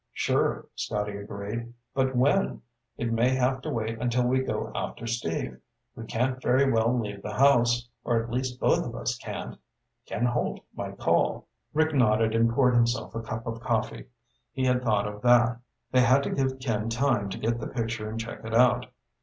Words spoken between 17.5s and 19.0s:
the picture and check it out.